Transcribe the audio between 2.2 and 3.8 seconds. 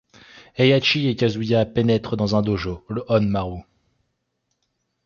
un dojo, le Hon-Maru.